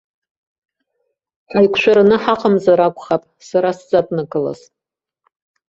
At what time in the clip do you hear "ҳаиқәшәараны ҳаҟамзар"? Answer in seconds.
1.49-2.79